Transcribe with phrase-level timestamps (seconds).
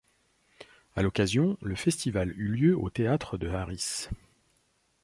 [0.95, 4.09] À l'occasion, le festival eut lieu au Théâtre de Harris.